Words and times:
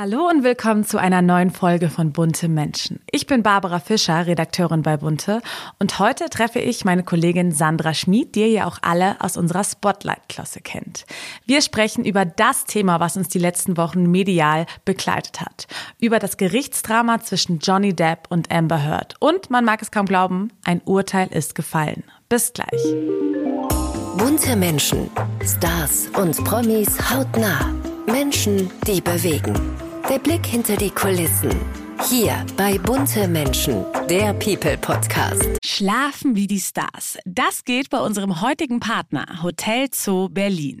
Hallo 0.00 0.28
und 0.28 0.44
willkommen 0.44 0.84
zu 0.84 0.98
einer 0.98 1.22
neuen 1.22 1.50
Folge 1.50 1.88
von 1.90 2.12
Bunte 2.12 2.46
Menschen. 2.48 3.00
Ich 3.10 3.26
bin 3.26 3.42
Barbara 3.42 3.80
Fischer, 3.80 4.28
Redakteurin 4.28 4.82
bei 4.82 4.96
Bunte 4.96 5.42
und 5.80 5.98
heute 5.98 6.30
treffe 6.30 6.60
ich 6.60 6.84
meine 6.84 7.02
Kollegin 7.02 7.50
Sandra 7.50 7.92
Schmid, 7.94 8.36
die 8.36 8.42
ihr 8.42 8.48
ja 8.48 8.66
auch 8.66 8.78
alle 8.80 9.20
aus 9.20 9.36
unserer 9.36 9.64
Spotlight-Klasse 9.64 10.60
kennt. 10.60 11.04
Wir 11.46 11.62
sprechen 11.62 12.04
über 12.04 12.24
das 12.24 12.64
Thema, 12.64 13.00
was 13.00 13.16
uns 13.16 13.26
die 13.26 13.40
letzten 13.40 13.76
Wochen 13.76 14.08
medial 14.08 14.66
begleitet 14.84 15.40
hat. 15.40 15.66
Über 15.98 16.20
das 16.20 16.36
Gerichtsdrama 16.36 17.18
zwischen 17.18 17.58
Johnny 17.58 17.92
Depp 17.92 18.28
und 18.28 18.52
Amber 18.52 18.84
Heard. 18.84 19.16
Und 19.18 19.50
man 19.50 19.64
mag 19.64 19.82
es 19.82 19.90
kaum 19.90 20.06
glauben, 20.06 20.52
ein 20.62 20.80
Urteil 20.84 21.26
ist 21.32 21.56
gefallen. 21.56 22.04
Bis 22.28 22.52
gleich. 22.52 22.94
Bunte 24.16 24.54
Menschen, 24.54 25.10
Stars 25.44 26.06
und 26.16 26.44
Promis 26.44 26.88
hautnah. 27.10 27.74
Menschen, 28.06 28.70
die 28.86 29.00
bewegen. 29.00 29.87
Der 30.08 30.18
Blick 30.18 30.46
hinter 30.46 30.74
die 30.76 30.88
Kulissen. 30.88 31.50
Hier 32.08 32.46
bei 32.56 32.78
Bunte 32.78 33.28
Menschen, 33.28 33.84
der 34.08 34.32
People 34.32 34.78
Podcast. 34.78 35.44
Schlafen 35.62 36.34
wie 36.34 36.46
die 36.46 36.60
Stars. 36.60 37.18
Das 37.26 37.64
geht 37.64 37.90
bei 37.90 38.00
unserem 38.00 38.40
heutigen 38.40 38.80
Partner 38.80 39.42
Hotel 39.42 39.88
Zoo 39.92 40.30
Berlin. 40.30 40.80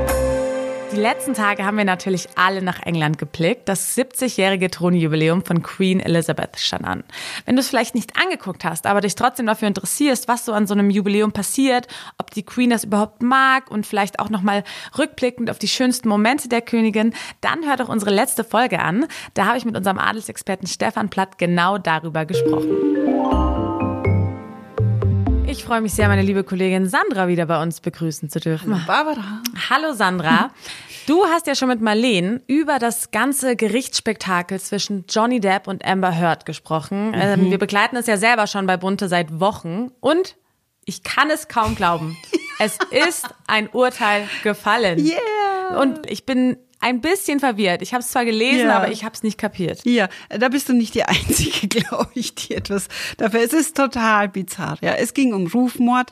Die 0.91 0.99
letzten 0.99 1.33
Tage 1.33 1.63
haben 1.63 1.77
wir 1.77 1.85
natürlich 1.85 2.27
alle 2.35 2.61
nach 2.61 2.81
England 2.81 3.17
geblickt. 3.17 3.69
Das 3.69 3.97
70-jährige 3.97 4.69
Thronjubiläum 4.69 5.41
von 5.45 5.63
Queen 5.63 6.01
Elizabeth 6.01 6.59
stand 6.59 6.83
an. 6.83 7.05
Wenn 7.45 7.55
du 7.55 7.61
es 7.61 7.69
vielleicht 7.69 7.95
nicht 7.95 8.17
angeguckt 8.21 8.65
hast, 8.65 8.85
aber 8.85 8.99
dich 8.99 9.15
trotzdem 9.15 9.45
dafür 9.45 9.69
interessierst, 9.69 10.27
was 10.27 10.43
so 10.43 10.51
an 10.51 10.67
so 10.67 10.73
einem 10.73 10.89
Jubiläum 10.89 11.31
passiert, 11.31 11.87
ob 12.17 12.31
die 12.31 12.43
Queen 12.43 12.69
das 12.69 12.83
überhaupt 12.83 13.23
mag 13.23 13.71
und 13.71 13.87
vielleicht 13.87 14.19
auch 14.19 14.29
nochmal 14.29 14.65
rückblickend 14.97 15.49
auf 15.49 15.59
die 15.59 15.69
schönsten 15.69 16.09
Momente 16.09 16.49
der 16.49 16.61
Königin, 16.61 17.13
dann 17.39 17.65
hör 17.65 17.77
doch 17.77 17.87
unsere 17.87 18.11
letzte 18.11 18.43
Folge 18.43 18.79
an. 18.79 19.05
Da 19.33 19.45
habe 19.45 19.57
ich 19.57 19.63
mit 19.63 19.77
unserem 19.77 19.97
Adelsexperten 19.97 20.67
Stefan 20.67 21.09
Platt 21.09 21.37
genau 21.37 21.77
darüber 21.77 22.25
gesprochen. 22.25 23.90
Ich 25.51 25.65
freue 25.65 25.81
mich 25.81 25.93
sehr, 25.93 26.07
meine 26.07 26.21
liebe 26.21 26.45
Kollegin 26.45 26.87
Sandra 26.87 27.27
wieder 27.27 27.45
bei 27.45 27.61
uns 27.61 27.81
begrüßen 27.81 28.29
zu 28.29 28.39
dürfen. 28.39 28.73
Hallo 28.73 28.85
Barbara. 28.87 29.41
Hallo 29.69 29.91
Sandra. 29.91 30.51
Du 31.07 31.25
hast 31.25 31.45
ja 31.45 31.55
schon 31.55 31.67
mit 31.67 31.81
Marlene 31.81 32.41
über 32.47 32.79
das 32.79 33.11
ganze 33.11 33.57
Gerichtsspektakel 33.57 34.61
zwischen 34.61 35.03
Johnny 35.09 35.41
Depp 35.41 35.67
und 35.67 35.83
Amber 35.83 36.17
Heard 36.17 36.45
gesprochen. 36.45 37.09
Mhm. 37.09 37.15
Ähm, 37.15 37.51
wir 37.51 37.57
begleiten 37.57 37.97
es 37.97 38.07
ja 38.07 38.15
selber 38.15 38.47
schon 38.47 38.65
bei 38.65 38.77
Bunte 38.77 39.09
seit 39.09 39.41
Wochen 39.41 39.89
und 39.99 40.37
ich 40.85 41.03
kann 41.03 41.29
es 41.29 41.49
kaum 41.49 41.75
glauben. 41.75 42.15
es 42.61 42.77
ist 42.91 43.27
ein 43.47 43.69
Urteil 43.69 44.27
gefallen. 44.43 45.03
Yeah. 45.03 45.81
Und 45.81 46.09
ich 46.09 46.25
bin 46.25 46.57
ein 46.79 47.01
bisschen 47.01 47.39
verwirrt. 47.39 47.81
Ich 47.81 47.93
habe 47.93 48.01
es 48.01 48.09
zwar 48.09 48.25
gelesen, 48.25 48.67
ja. 48.67 48.77
aber 48.77 48.91
ich 48.91 49.03
habe 49.03 49.13
es 49.15 49.23
nicht 49.23 49.37
kapiert. 49.37 49.81
Ja, 49.83 50.09
da 50.29 50.49
bist 50.49 50.69
du 50.69 50.73
nicht 50.73 50.95
die 50.95 51.03
Einzige, 51.03 51.67
glaube 51.79 52.11
ich, 52.15 52.35
die 52.35 52.55
etwas 52.55 52.87
dafür. 53.17 53.41
Es 53.41 53.53
ist 53.53 53.77
total 53.77 54.29
bizarr. 54.29 54.77
Ja, 54.81 54.93
es 54.93 55.13
ging 55.13 55.33
um 55.33 55.47
Rufmord. 55.47 56.11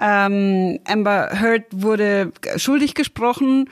Ähm, 0.00 0.80
Amber 0.84 1.30
Heard 1.40 1.64
wurde 1.70 2.32
schuldig 2.56 2.94
gesprochen, 2.94 3.70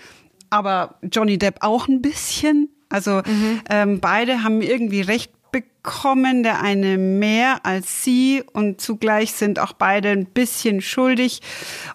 aber 0.51 0.97
Johnny 1.03 1.39
Depp 1.39 1.59
auch 1.61 1.89
ein 1.89 2.03
bisschen. 2.03 2.69
Also 2.89 3.23
mhm. 3.25 3.61
ähm, 3.71 4.01
beide 4.01 4.43
haben 4.45 4.61
irgendwie 4.61 5.01
recht 5.01 5.33
bekommen, 5.53 6.43
der 6.43 6.61
eine 6.63 6.99
mehr 6.99 7.65
als 7.65 8.03
sie 8.03 8.43
und 8.53 8.81
zugleich 8.81 9.33
sind 9.33 9.59
auch 9.59 9.75
beide 9.75 10.09
ein 10.11 10.27
bisschen 10.27 10.81
schuldig 10.81 11.41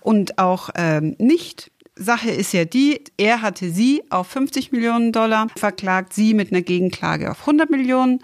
und 0.02 0.38
auch 0.38 0.70
ähm, 0.76 1.16
nicht 1.20 1.72
Sache 2.00 2.30
ist 2.30 2.54
ja 2.54 2.66
die, 2.66 3.04
er 3.18 3.42
hatte 3.42 3.72
sie 3.72 4.04
auf 4.10 4.28
50 4.28 4.72
Millionen 4.72 5.12
Dollar 5.12 5.48
verklagt, 5.56 6.14
sie 6.14 6.34
mit 6.34 6.52
einer 6.52 6.62
Gegenklage 6.62 7.32
auf 7.32 7.42
100 7.42 7.70
Millionen 7.70 8.20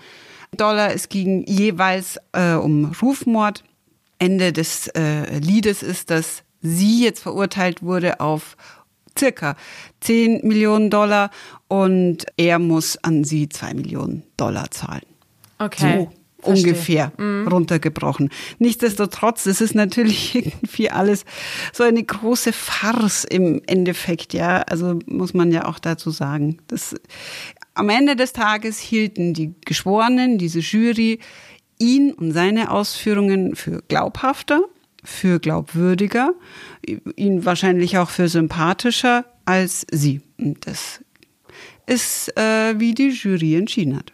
Dollar. 0.55 0.93
Es 0.93 1.09
ging 1.09 1.43
jeweils 1.47 2.19
äh, 2.33 2.53
um 2.53 2.93
Rufmord. 3.01 3.63
Ende 4.19 4.53
des 4.53 4.87
äh, 4.89 5.39
Liedes 5.39 5.83
ist, 5.83 6.09
dass 6.09 6.43
sie 6.61 7.03
jetzt 7.03 7.21
verurteilt 7.21 7.83
wurde 7.83 8.19
auf 8.19 8.55
circa 9.17 9.55
10 10.01 10.47
Millionen 10.47 10.89
Dollar 10.89 11.29
und 11.67 12.25
er 12.37 12.59
muss 12.59 12.97
an 13.03 13.23
sie 13.23 13.49
2 13.49 13.73
Millionen 13.73 14.23
Dollar 14.37 14.71
zahlen. 14.71 15.12
Okay. 15.59 16.07
So 16.07 16.11
Verstehe. 16.43 16.71
ungefähr 16.71 17.11
mhm. 17.17 17.47
runtergebrochen. 17.47 18.29
Nichtsdestotrotz, 18.59 19.45
es 19.45 19.61
ist 19.61 19.75
natürlich 19.75 20.35
irgendwie 20.35 20.89
alles 20.89 21.25
so 21.71 21.83
eine 21.83 22.03
große 22.03 22.53
Farce 22.53 23.23
im 23.23 23.61
Endeffekt, 23.65 24.33
ja. 24.33 24.61
Also 24.61 24.99
muss 25.05 25.33
man 25.33 25.51
ja 25.51 25.65
auch 25.65 25.79
dazu 25.79 26.11
sagen. 26.11 26.57
Das, 26.67 26.95
am 27.73 27.89
Ende 27.89 28.15
des 28.15 28.33
Tages 28.33 28.79
hielten 28.79 29.33
die 29.33 29.53
Geschworenen, 29.65 30.37
diese 30.37 30.59
Jury, 30.59 31.19
ihn 31.79 32.13
und 32.13 32.31
seine 32.31 32.71
Ausführungen 32.71 33.55
für 33.55 33.81
glaubhafter, 33.87 34.61
für 35.03 35.39
glaubwürdiger, 35.39 36.33
ihn 37.15 37.45
wahrscheinlich 37.45 37.97
auch 37.97 38.09
für 38.09 38.27
sympathischer 38.29 39.25
als 39.45 39.85
sie. 39.91 40.21
Und 40.37 40.65
das 40.67 41.01
ist, 41.85 42.37
äh, 42.37 42.79
wie 42.79 42.93
die 42.93 43.09
Jury 43.09 43.55
entschieden 43.55 43.97
hat. 43.97 44.13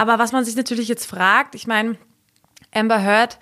Aber 0.00 0.18
was 0.18 0.32
man 0.32 0.46
sich 0.46 0.56
natürlich 0.56 0.88
jetzt 0.88 1.04
fragt, 1.04 1.54
ich 1.54 1.66
meine, 1.66 1.98
Amber 2.72 3.04
Heard 3.04 3.38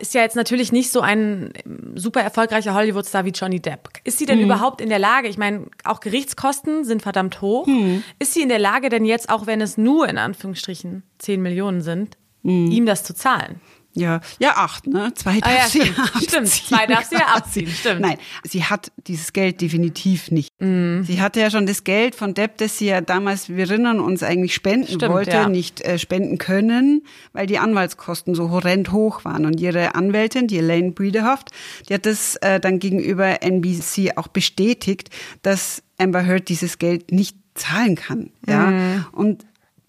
ist 0.00 0.14
ja 0.14 0.22
jetzt 0.22 0.34
natürlich 0.34 0.72
nicht 0.72 0.90
so 0.90 1.02
ein 1.02 1.52
super 1.94 2.22
erfolgreicher 2.22 2.72
Hollywood-Star 2.72 3.26
wie 3.26 3.32
Johnny 3.32 3.60
Depp. 3.60 3.90
Ist 4.02 4.16
sie 4.16 4.24
denn 4.24 4.38
mhm. 4.38 4.46
überhaupt 4.46 4.80
in 4.80 4.88
der 4.88 4.98
Lage, 4.98 5.28
ich 5.28 5.36
meine, 5.36 5.66
auch 5.84 6.00
Gerichtskosten 6.00 6.84
sind 6.84 7.02
verdammt 7.02 7.42
hoch, 7.42 7.66
mhm. 7.66 8.02
ist 8.18 8.32
sie 8.32 8.40
in 8.40 8.48
der 8.48 8.58
Lage 8.58 8.88
denn 8.88 9.04
jetzt, 9.04 9.28
auch 9.28 9.46
wenn 9.46 9.60
es 9.60 9.76
nur 9.76 10.08
in 10.08 10.16
Anführungsstrichen 10.16 11.02
10 11.18 11.42
Millionen 11.42 11.82
sind, 11.82 12.16
mhm. 12.42 12.70
ihm 12.70 12.86
das 12.86 13.04
zu 13.04 13.14
zahlen? 13.14 13.60
Ja, 13.96 14.20
ja, 14.40 14.56
acht, 14.56 14.88
ne? 14.88 15.12
Zwei 15.14 15.38
darf 15.38 15.52
ah, 15.52 15.56
ja, 15.56 15.68
sie 15.68 15.80
stimmt, 15.82 15.98
abziehen. 15.98 16.28
Stimmt, 16.28 16.48
zwei 16.48 16.86
darf 16.86 17.04
sie 17.04 17.14
ja 17.14 17.26
abziehen, 17.26 17.68
stimmt. 17.80 18.00
Nein, 18.00 18.16
sie 18.42 18.64
hat 18.64 18.90
dieses 19.06 19.32
Geld 19.32 19.60
definitiv 19.60 20.32
nicht. 20.32 20.50
Mm. 20.58 21.02
Sie 21.02 21.20
hatte 21.20 21.40
ja 21.40 21.50
schon 21.50 21.66
das 21.66 21.84
Geld 21.84 22.16
von 22.16 22.34
Depp, 22.34 22.58
das 22.58 22.78
sie 22.78 22.86
ja 22.86 23.00
damals, 23.00 23.48
wir 23.48 23.70
erinnern 23.70 24.00
uns, 24.00 24.24
eigentlich 24.24 24.54
spenden 24.54 24.86
stimmt, 24.86 25.12
wollte, 25.12 25.30
ja. 25.30 25.48
nicht 25.48 25.80
äh, 25.82 25.98
spenden 25.98 26.38
können, 26.38 27.02
weil 27.32 27.46
die 27.46 27.58
Anwaltskosten 27.58 28.34
so 28.34 28.50
horrend 28.50 28.90
hoch 28.90 29.24
waren. 29.24 29.46
Und 29.46 29.60
ihre 29.60 29.94
Anwältin, 29.94 30.48
die 30.48 30.58
Elaine 30.58 30.90
Bredehoft, 30.90 31.50
die 31.88 31.94
hat 31.94 32.04
das 32.04 32.34
äh, 32.36 32.58
dann 32.58 32.80
gegenüber 32.80 33.42
NBC 33.42 34.16
auch 34.16 34.26
bestätigt, 34.26 35.10
dass 35.42 35.84
Amber 35.98 36.26
Heard 36.26 36.48
dieses 36.48 36.78
Geld 36.78 37.12
nicht 37.12 37.36
zahlen 37.54 37.94
kann. 37.94 38.30
Ja. 38.46 38.70
Mm. 38.70 39.06
Und 39.12 39.46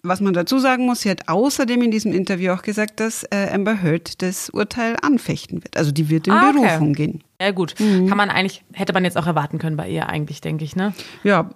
was 0.08 0.20
man 0.20 0.34
dazu 0.34 0.58
sagen 0.58 0.86
muss, 0.86 1.00
sie 1.00 1.10
hat 1.10 1.28
außerdem 1.28 1.82
in 1.82 1.90
diesem 1.90 2.12
Interview 2.12 2.52
auch 2.52 2.62
gesagt, 2.62 3.00
dass 3.00 3.24
äh, 3.24 3.48
Amber 3.52 3.82
Heard 3.82 4.22
das 4.22 4.50
Urteil 4.50 4.96
anfechten 5.02 5.62
wird. 5.62 5.76
Also 5.76 5.92
die 5.92 6.08
wird 6.08 6.26
in 6.26 6.32
ah, 6.32 6.52
Berufung 6.52 6.90
okay. 6.90 7.06
gehen. 7.06 7.24
Ja 7.40 7.50
gut, 7.50 7.74
mhm. 7.78 8.08
kann 8.08 8.16
man 8.16 8.30
eigentlich, 8.30 8.64
hätte 8.72 8.92
man 8.94 9.04
jetzt 9.04 9.18
auch 9.18 9.26
erwarten 9.26 9.58
können 9.58 9.76
bei 9.76 9.88
ihr 9.88 10.08
eigentlich, 10.08 10.40
denke 10.40 10.64
ich, 10.64 10.74
ne? 10.74 10.94
Ja, 11.22 11.50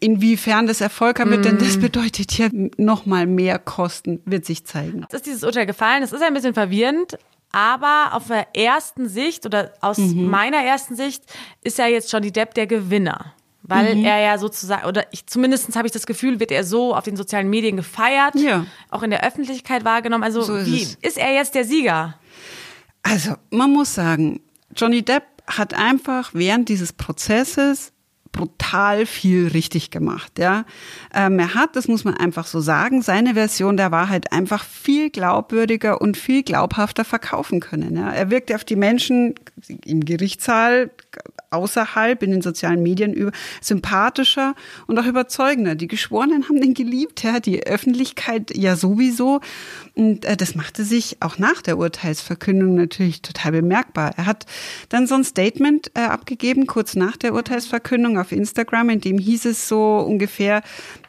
inwiefern 0.00 0.66
das 0.66 0.80
Erfolg 0.80 1.20
haben 1.20 1.30
wird, 1.30 1.40
mhm. 1.40 1.48
denn 1.50 1.58
das 1.58 1.76
mhm. 1.76 1.82
bedeutet 1.82 2.36
ja 2.38 2.48
nochmal 2.78 3.26
mehr 3.26 3.58
Kosten, 3.58 4.20
wird 4.24 4.46
sich 4.46 4.64
zeigen. 4.64 5.04
Es 5.08 5.16
ist 5.16 5.26
dieses 5.26 5.44
Urteil 5.44 5.66
gefallen, 5.66 6.02
es 6.02 6.12
ist 6.12 6.22
ein 6.22 6.32
bisschen 6.32 6.54
verwirrend, 6.54 7.18
aber 7.52 8.10
auf 8.12 8.28
der 8.28 8.54
ersten 8.56 9.08
Sicht 9.08 9.44
oder 9.44 9.72
aus 9.80 9.98
mhm. 9.98 10.30
meiner 10.30 10.58
ersten 10.58 10.96
Sicht 10.96 11.22
ist 11.62 11.78
ja 11.78 11.86
jetzt 11.86 12.10
Johnny 12.12 12.30
Depp 12.30 12.54
der 12.54 12.66
Gewinner 12.66 13.34
weil 13.62 13.96
mhm. 13.96 14.04
er 14.04 14.20
ja 14.20 14.38
sozusagen, 14.38 14.86
oder 14.86 15.06
ich 15.12 15.26
zumindest 15.26 15.74
habe 15.76 15.86
ich 15.86 15.92
das 15.92 16.06
Gefühl, 16.06 16.40
wird 16.40 16.50
er 16.50 16.64
so 16.64 16.94
auf 16.94 17.04
den 17.04 17.16
sozialen 17.16 17.50
Medien 17.50 17.76
gefeiert, 17.76 18.34
ja. 18.36 18.66
auch 18.90 19.02
in 19.02 19.10
der 19.10 19.24
Öffentlichkeit 19.24 19.84
wahrgenommen. 19.84 20.24
Also 20.24 20.42
so 20.42 20.56
ist 20.56 20.66
wie 20.66 20.82
es. 20.82 20.94
ist 21.02 21.18
er 21.18 21.34
jetzt 21.34 21.54
der 21.54 21.64
Sieger? 21.64 22.14
Also 23.02 23.34
man 23.50 23.72
muss 23.72 23.94
sagen, 23.94 24.40
Johnny 24.74 25.02
Depp 25.02 25.24
hat 25.46 25.74
einfach 25.74 26.30
während 26.34 26.68
dieses 26.68 26.92
Prozesses 26.92 27.92
brutal 28.32 29.06
viel 29.06 29.48
richtig 29.48 29.90
gemacht. 29.90 30.38
Ja, 30.38 30.64
ähm, 31.14 31.38
er 31.38 31.54
hat, 31.54 31.74
das 31.74 31.88
muss 31.88 32.04
man 32.04 32.14
einfach 32.14 32.46
so 32.46 32.60
sagen, 32.60 33.02
seine 33.02 33.34
Version 33.34 33.76
der 33.76 33.90
Wahrheit 33.90 34.32
einfach 34.32 34.64
viel 34.64 35.10
glaubwürdiger 35.10 36.00
und 36.00 36.16
viel 36.16 36.42
glaubhafter 36.42 37.04
verkaufen 37.04 37.60
können. 37.60 37.96
Ja, 37.96 38.10
er 38.10 38.30
wirkte 38.30 38.54
auf 38.54 38.64
die 38.64 38.76
Menschen 38.76 39.34
im 39.84 40.04
Gerichtssaal 40.04 40.90
außerhalb 41.50 42.22
in 42.22 42.30
den 42.30 42.42
sozialen 42.42 42.82
Medien 42.82 43.12
über 43.12 43.32
sympathischer 43.60 44.54
und 44.86 44.98
auch 44.98 45.06
überzeugender. 45.06 45.74
Die 45.74 45.88
Geschworenen 45.88 46.48
haben 46.48 46.60
den 46.60 46.74
geliebt, 46.74 47.22
ja, 47.22 47.40
die 47.40 47.66
Öffentlichkeit 47.66 48.56
ja 48.56 48.76
sowieso. 48.76 49.40
Und 49.94 50.24
äh, 50.24 50.36
das 50.36 50.54
machte 50.54 50.84
sich 50.84 51.18
auch 51.20 51.38
nach 51.38 51.62
der 51.62 51.78
Urteilsverkündung 51.78 52.74
natürlich 52.74 53.22
total 53.22 53.52
bemerkbar. 53.52 54.12
Er 54.16 54.26
hat 54.26 54.46
dann 54.88 55.06
so 55.06 55.14
ein 55.14 55.24
Statement 55.24 55.90
äh, 55.94 56.00
abgegeben, 56.00 56.66
kurz 56.66 56.94
nach 56.96 57.16
der 57.16 57.34
Urteilsverkündung 57.34 58.18
auf 58.18 58.32
Instagram, 58.32 58.90
in 58.90 59.00
dem 59.00 59.18
hieß 59.18 59.46
es 59.46 59.68
so 59.68 59.98
ungefähr, 59.98 60.62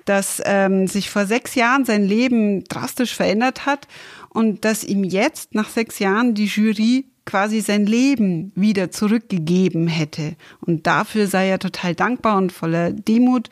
dass 0.06 0.42
ähm, 0.46 0.88
sich 0.88 1.10
vor 1.10 1.26
sechs 1.26 1.54
Jahren 1.56 1.86
sein 1.86 2.04
Leben 2.04 2.64
drastisch 2.64 3.16
verändert 3.16 3.66
hat 3.66 3.88
und 4.30 4.66
dass 4.66 4.84
ihm 4.84 5.04
jetzt 5.04 5.54
nach 5.54 5.70
sechs 5.70 6.00
Jahren 6.00 6.34
die 6.34 6.46
Jury 6.46 7.06
quasi 7.30 7.62
sein 7.62 7.86
Leben 7.86 8.52
wieder 8.56 8.90
zurückgegeben 8.90 9.88
hätte. 9.88 10.36
Und 10.62 10.88
dafür 10.88 11.28
sei 11.28 11.48
er 11.48 11.60
total 11.60 11.94
dankbar 11.94 12.38
und 12.38 12.52
voller 12.52 12.92
Demut. 12.92 13.52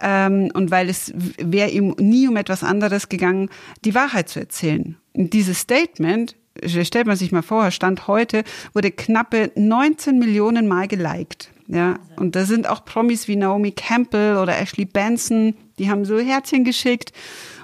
Ähm, 0.00 0.50
und 0.54 0.72
weil 0.72 0.88
es 0.88 1.12
wäre 1.38 1.70
ihm 1.70 1.94
nie 2.00 2.26
um 2.26 2.36
etwas 2.36 2.64
anderes 2.64 3.08
gegangen, 3.08 3.48
die 3.84 3.94
Wahrheit 3.94 4.28
zu 4.28 4.40
erzählen. 4.40 4.96
Und 5.12 5.32
dieses 5.32 5.60
Statement, 5.60 6.34
stellt 6.66 7.06
man 7.06 7.16
sich 7.16 7.30
mal 7.30 7.42
vor, 7.42 7.70
Stand 7.70 8.08
heute, 8.08 8.42
wurde 8.72 8.90
knappe 8.90 9.52
19 9.54 10.18
Millionen 10.18 10.66
Mal 10.66 10.88
geliked. 10.88 11.51
Ja, 11.68 11.98
und 12.16 12.34
da 12.36 12.44
sind 12.44 12.68
auch 12.68 12.84
Promis 12.84 13.28
wie 13.28 13.36
Naomi 13.36 13.72
Campbell 13.72 14.36
oder 14.36 14.58
Ashley 14.58 14.84
Benson, 14.84 15.54
die 15.78 15.90
haben 15.90 16.04
so 16.04 16.18
Herzchen 16.18 16.64
geschickt 16.64 17.12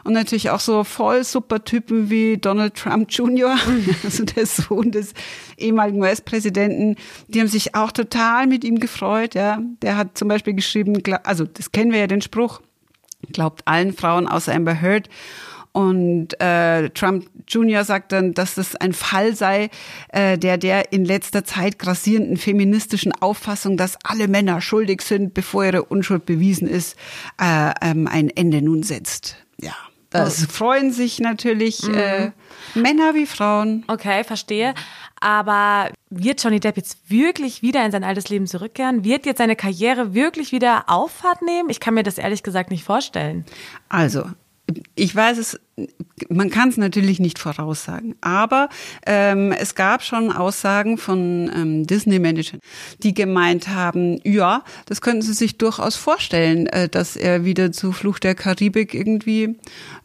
und 0.04 0.14
natürlich 0.14 0.50
auch 0.50 0.60
so 0.60 0.84
voll 0.84 1.24
super 1.24 1.64
Typen 1.64 2.08
wie 2.08 2.38
Donald 2.38 2.74
Trump 2.74 3.10
Jr., 3.10 3.56
also 4.04 4.24
der 4.24 4.46
Sohn 4.46 4.90
des 4.90 5.12
ehemaligen 5.56 6.00
US-Präsidenten, 6.00 6.96
die 7.28 7.40
haben 7.40 7.48
sich 7.48 7.74
auch 7.74 7.92
total 7.92 8.46
mit 8.46 8.64
ihm 8.64 8.80
gefreut. 8.80 9.34
Ja, 9.34 9.60
der 9.82 9.96
hat 9.96 10.16
zum 10.16 10.28
Beispiel 10.28 10.54
geschrieben, 10.54 11.02
also 11.24 11.44
das 11.44 11.72
kennen 11.72 11.92
wir 11.92 11.98
ja 11.98 12.06
den 12.06 12.22
Spruch, 12.22 12.62
glaubt 13.32 13.62
allen 13.66 13.92
Frauen 13.92 14.26
außer 14.26 14.54
Amber 14.54 14.80
Heard. 14.80 15.08
Und 15.72 16.40
äh, 16.40 16.90
Trump 16.90 17.28
Jr. 17.46 17.84
sagt 17.84 18.12
dann, 18.12 18.34
dass 18.34 18.54
das 18.54 18.76
ein 18.76 18.92
Fall 18.92 19.34
sei, 19.34 19.70
äh, 20.08 20.38
der 20.38 20.58
der 20.58 20.92
in 20.92 21.04
letzter 21.04 21.44
Zeit 21.44 21.78
grassierenden 21.78 22.36
feministischen 22.36 23.12
Auffassung, 23.12 23.76
dass 23.76 23.96
alle 24.04 24.28
Männer 24.28 24.60
schuldig 24.60 25.02
sind, 25.02 25.34
bevor 25.34 25.64
ihre 25.64 25.84
Unschuld 25.84 26.26
bewiesen 26.26 26.68
ist, 26.68 26.96
äh, 27.40 27.72
ähm, 27.82 28.06
ein 28.06 28.30
Ende 28.30 28.62
nun 28.62 28.82
setzt. 28.82 29.36
Ja. 29.60 29.74
Das 30.10 30.44
oh. 30.44 30.50
freuen 30.50 30.90
sich 30.90 31.20
natürlich 31.20 31.82
mhm. 31.82 31.94
äh, 31.94 32.30
Männer 32.74 33.14
wie 33.14 33.26
Frauen. 33.26 33.84
Okay, 33.88 34.24
verstehe. 34.24 34.74
Aber 35.20 35.90
wird 36.10 36.42
Johnny 36.42 36.60
Depp 36.60 36.76
jetzt 36.76 37.10
wirklich 37.10 37.60
wieder 37.60 37.84
in 37.84 37.92
sein 37.92 38.04
altes 38.04 38.28
Leben 38.28 38.46
zurückkehren? 38.46 39.04
Wird 39.04 39.26
jetzt 39.26 39.38
seine 39.38 39.56
Karriere 39.56 40.14
wirklich 40.14 40.52
wieder 40.52 40.84
Auffahrt 40.86 41.42
nehmen? 41.42 41.68
Ich 41.68 41.80
kann 41.80 41.94
mir 41.94 42.04
das 42.04 42.18
ehrlich 42.18 42.42
gesagt 42.42 42.70
nicht 42.70 42.84
vorstellen. 42.84 43.44
Also, 43.88 44.24
ich 44.94 45.14
weiß 45.14 45.38
es, 45.38 45.58
man 46.28 46.50
kann 46.50 46.68
es 46.68 46.76
natürlich 46.76 47.20
nicht 47.20 47.38
voraussagen, 47.38 48.16
aber 48.20 48.68
ähm, 49.06 49.52
es 49.52 49.74
gab 49.74 50.02
schon 50.02 50.32
Aussagen 50.32 50.98
von 50.98 51.50
ähm, 51.54 51.86
Disney-Managern, 51.86 52.60
die 53.02 53.14
gemeint 53.14 53.68
haben, 53.68 54.20
ja, 54.24 54.64
das 54.86 55.00
könnten 55.00 55.22
sie 55.22 55.32
sich 55.32 55.56
durchaus 55.56 55.96
vorstellen, 55.96 56.66
äh, 56.66 56.88
dass 56.88 57.16
er 57.16 57.44
wieder 57.44 57.72
zu 57.72 57.92
Fluch 57.92 58.18
der 58.18 58.34
Karibik 58.34 58.94
irgendwie 58.94 59.56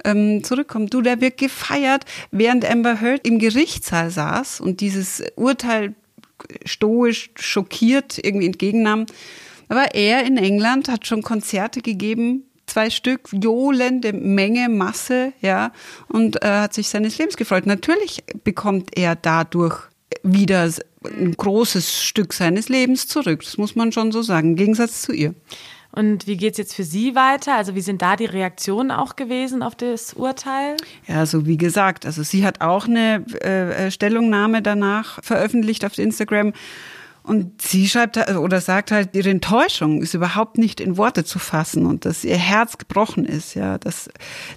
ähm, 0.06 0.44
zurückkommt. 0.44 0.94
Du, 0.94 1.02
der 1.02 1.20
wird 1.20 1.38
gefeiert, 1.38 2.06
während 2.32 2.70
Amber 2.70 3.02
Heard 3.02 3.28
im 3.28 3.40
Gerichtssaal 3.40 4.12
saß 4.12 4.62
und 4.62 4.80
dieses 4.80 5.24
Urteil 5.36 5.96
stoisch 6.66 7.32
schockiert 7.36 8.20
irgendwie 8.24 8.46
entgegennahm. 8.46 9.06
Aber 9.70 9.96
er 9.96 10.24
in 10.26 10.38
England 10.38 10.90
hat 10.90 11.08
schon 11.08 11.22
Konzerte 11.22 11.82
gegeben, 11.82 12.44
zwei 12.74 12.90
Stück, 12.90 13.30
johlende 13.32 14.14
Menge, 14.14 14.68
Masse, 14.68 15.34
ja, 15.42 15.72
und 16.08 16.44
äh, 16.44 16.48
hat 16.48 16.74
sich 16.74 16.90
seines 16.90 17.18
Lebens 17.20 17.38
gefreut. 17.38 17.68
Natürlich 17.68 18.24
bekommt 18.44 18.98
er 18.98 19.16
dadurch 19.16 19.76
wieder 20.24 20.70
ein 21.06 21.34
großes 21.34 22.02
Stück 22.02 22.34
seines 22.34 22.70
Lebens 22.70 23.08
zurück. 23.08 23.42
Das 23.44 23.58
muss 23.58 23.76
man 23.76 23.92
schon 23.92 24.12
so 24.12 24.22
sagen, 24.24 24.52
im 24.52 24.56
Gegensatz 24.56 25.04
zu 25.04 25.12
ihr. 25.12 25.36
Und 25.92 26.26
wie 26.26 26.38
geht's 26.38 26.58
jetzt 26.58 26.74
für 26.74 26.84
Sie 26.84 27.14
weiter? 27.14 27.56
Also 27.56 27.76
wie 27.76 27.82
sind 27.82 28.02
da 28.02 28.16
die 28.16 28.26
Reaktionen 28.26 28.90
auch 28.90 29.16
gewesen 29.16 29.62
auf 29.62 29.76
das 29.76 30.14
Urteil? 30.14 30.76
Ja, 31.08 31.20
also 31.20 31.46
wie 31.46 31.58
gesagt, 31.58 32.08
also 32.08 32.24
sie 32.24 32.44
hat 32.44 32.62
auch 32.62 32.88
eine 32.88 33.24
äh, 33.42 33.92
Stellungnahme 33.92 34.64
danach 34.64 35.24
veröffentlicht 35.24 35.86
auf 35.86 36.00
Instagram 36.00 36.54
und 37.24 37.62
sie 37.62 37.88
schreibt 37.88 38.18
oder 38.36 38.60
sagt 38.60 38.92
halt, 38.92 39.16
ihre 39.16 39.30
Enttäuschung 39.30 40.02
ist 40.02 40.14
überhaupt 40.14 40.58
nicht 40.58 40.82
in 40.82 40.98
Worte 40.98 41.24
zu 41.24 41.40
fassen 41.40 41.86
und 41.86 42.04
dass 42.04 42.26
ihr 42.26 42.38
Herz 42.38 42.78
gebrochen 42.78 43.26
ist, 43.26 43.54
ja, 43.54 43.78
dass 43.78 44.10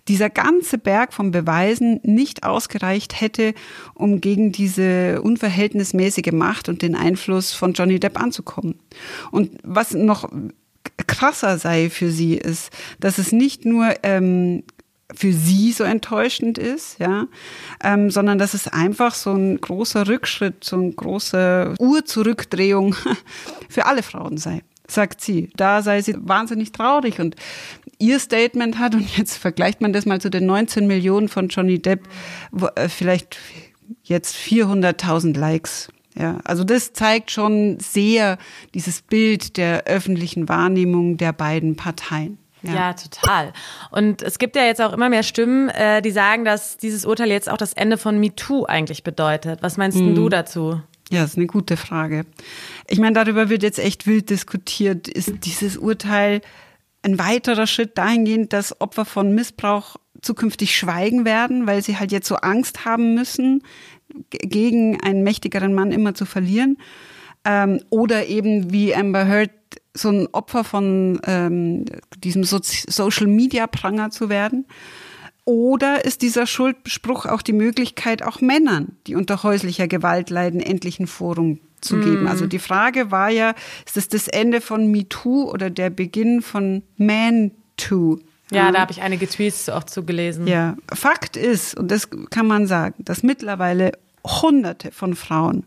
dieser 0.08 0.30
ganze 0.30 0.76
Berg 0.76 1.14
von 1.14 1.30
Beweisen 1.30 2.00
nicht 2.02 2.42
ausgereicht 2.42 3.20
hätte, 3.20 3.54
um 3.94 4.20
gegen 4.20 4.50
diese 4.50 5.22
unverhältnismäßige 5.22 6.32
Macht 6.32 6.68
und 6.68 6.82
den 6.82 6.96
Einfluss 6.96 7.52
von 7.52 7.72
Johnny 7.72 8.00
Depp 8.00 8.20
anzukommen. 8.20 8.80
Und 9.30 9.52
was 9.62 9.92
noch 9.92 10.28
krasser 11.06 11.58
sei 11.58 11.88
für 11.88 12.10
sie 12.10 12.34
ist, 12.34 12.70
dass 12.98 13.18
es 13.18 13.30
nicht 13.30 13.64
nur 13.64 13.94
ähm, 14.02 14.64
für 15.14 15.32
sie 15.32 15.72
so 15.72 15.84
enttäuschend 15.84 16.58
ist, 16.58 16.98
ja, 16.98 17.26
ähm, 17.82 18.10
sondern 18.10 18.38
dass 18.38 18.54
es 18.54 18.68
einfach 18.68 19.14
so 19.14 19.32
ein 19.32 19.60
großer 19.60 20.08
Rückschritt, 20.08 20.64
so 20.64 20.76
eine 20.76 20.92
große 20.92 21.74
Urzurückdrehung 21.78 22.94
für 23.68 23.86
alle 23.86 24.02
Frauen 24.02 24.36
sei, 24.36 24.62
sagt 24.88 25.20
sie. 25.20 25.50
Da 25.56 25.82
sei 25.82 26.02
sie 26.02 26.16
wahnsinnig 26.18 26.72
traurig 26.72 27.20
und 27.20 27.36
ihr 27.98 28.18
Statement 28.18 28.78
hat, 28.78 28.94
und 28.94 29.16
jetzt 29.16 29.36
vergleicht 29.36 29.80
man 29.80 29.92
das 29.92 30.06
mal 30.06 30.20
zu 30.20 30.30
den 30.30 30.46
19 30.46 30.86
Millionen 30.86 31.28
von 31.28 31.48
Johnny 31.48 31.80
Depp, 31.80 32.08
wo, 32.50 32.66
äh, 32.74 32.88
vielleicht 32.88 33.38
jetzt 34.02 34.34
400.000 34.34 35.36
Likes. 35.38 35.88
Ja, 36.18 36.38
also 36.44 36.64
das 36.64 36.94
zeigt 36.94 37.30
schon 37.30 37.78
sehr 37.78 38.38
dieses 38.74 39.02
Bild 39.02 39.58
der 39.58 39.84
öffentlichen 39.84 40.48
Wahrnehmung 40.48 41.18
der 41.18 41.32
beiden 41.34 41.76
Parteien. 41.76 42.38
Ja. 42.66 42.74
ja. 42.74 42.92
total. 42.94 43.52
Und 43.90 44.22
es 44.22 44.38
gibt 44.38 44.56
ja 44.56 44.64
jetzt 44.64 44.80
auch 44.80 44.92
immer 44.92 45.08
mehr 45.08 45.22
Stimmen, 45.22 45.68
äh, 45.68 46.02
die 46.02 46.10
sagen, 46.10 46.44
dass 46.44 46.76
dieses 46.76 47.04
Urteil 47.04 47.30
jetzt 47.30 47.50
auch 47.50 47.56
das 47.56 47.72
Ende 47.72 47.98
von 47.98 48.18
MeToo 48.18 48.64
eigentlich 48.64 49.02
bedeutet. 49.02 49.62
Was 49.62 49.76
meinst 49.76 49.98
mhm. 49.98 50.14
du 50.14 50.28
dazu? 50.28 50.80
Ja, 51.10 51.22
das 51.22 51.32
ist 51.32 51.36
eine 51.36 51.46
gute 51.46 51.76
Frage. 51.76 52.26
Ich 52.88 52.98
meine, 52.98 53.12
darüber 53.12 53.48
wird 53.48 53.62
jetzt 53.62 53.78
echt 53.78 54.06
wild 54.06 54.30
diskutiert. 54.30 55.06
Ist 55.06 55.44
dieses 55.44 55.76
Urteil 55.76 56.40
ein 57.02 57.18
weiterer 57.18 57.68
Schritt 57.68 57.96
dahingehend, 57.96 58.52
dass 58.52 58.80
Opfer 58.80 59.04
von 59.04 59.32
Missbrauch 59.32 59.96
zukünftig 60.22 60.76
schweigen 60.76 61.24
werden, 61.24 61.66
weil 61.66 61.82
sie 61.82 61.98
halt 61.98 62.10
jetzt 62.10 62.26
so 62.26 62.36
Angst 62.36 62.84
haben 62.84 63.14
müssen, 63.14 63.62
gegen 64.30 65.00
einen 65.00 65.22
mächtigeren 65.22 65.74
Mann 65.74 65.92
immer 65.92 66.14
zu 66.14 66.26
verlieren? 66.26 66.78
Ähm, 67.44 67.80
oder 67.90 68.26
eben, 68.26 68.72
wie 68.72 68.92
Amber 68.92 69.26
Heard 69.26 69.50
so 69.96 70.10
ein 70.10 70.28
Opfer 70.32 70.64
von 70.64 71.20
ähm, 71.24 71.84
diesem 72.18 72.44
so 72.44 72.58
Social 72.62 73.26
Media 73.26 73.66
Pranger 73.66 74.10
zu 74.10 74.28
werden? 74.28 74.66
Oder 75.44 76.04
ist 76.04 76.22
dieser 76.22 76.46
Schuldspruch 76.46 77.24
auch 77.26 77.40
die 77.40 77.52
Möglichkeit, 77.52 78.22
auch 78.22 78.40
Männern, 78.40 78.96
die 79.06 79.14
unter 79.14 79.44
häuslicher 79.44 79.86
Gewalt 79.86 80.28
leiden, 80.28 80.60
endlich 80.60 80.98
ein 80.98 81.06
Forum 81.06 81.60
zu 81.80 81.98
geben? 82.00 82.24
Mm. 82.24 82.28
Also 82.28 82.46
die 82.46 82.58
Frage 82.58 83.12
war 83.12 83.30
ja, 83.30 83.54
ist 83.86 83.96
es 83.96 84.08
das 84.08 84.26
Ende 84.26 84.60
von 84.60 84.90
MeToo 84.90 85.48
oder 85.48 85.70
der 85.70 85.90
Beginn 85.90 86.42
von 86.42 86.82
Man-Too? 86.96 88.18
Ja, 88.50 88.72
da 88.72 88.80
habe 88.80 88.92
ich 88.92 89.02
einige 89.02 89.28
Tweets 89.28 89.68
auch 89.68 89.84
zugelesen. 89.84 90.46
Ja, 90.46 90.76
Fakt 90.92 91.36
ist, 91.36 91.76
und 91.76 91.90
das 91.90 92.08
kann 92.30 92.46
man 92.46 92.66
sagen, 92.66 92.94
dass 93.04 93.22
mittlerweile 93.22 93.92
Hunderte 94.24 94.90
von 94.90 95.14
Frauen 95.14 95.64